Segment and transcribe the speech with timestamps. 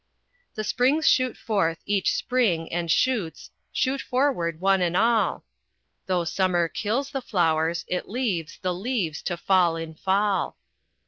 [0.55, 5.43] "The springs shoot forth each spring and shoots Shoot forward one and all;
[6.07, 10.57] Though summer kills the flowers, it leaves The leaves to fall in fall.